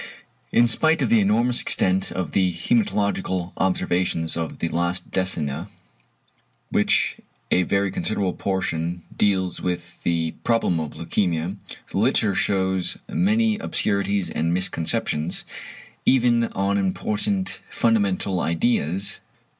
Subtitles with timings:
[0.51, 5.67] In spite of the enormous extent of the hæmatological observations of the last decennia, of
[6.71, 7.17] which
[7.51, 11.55] a very considerable portion deals with the problem of leukæmia,
[11.91, 15.45] the literature shews many obscurities and misconceptions,
[16.03, 19.19] even on important fundamental ideas.